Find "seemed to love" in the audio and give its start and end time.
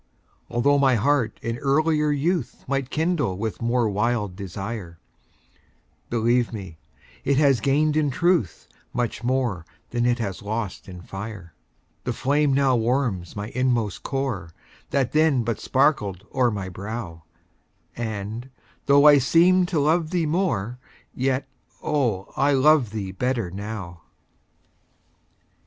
19.19-20.09